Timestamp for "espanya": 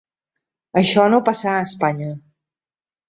1.69-2.09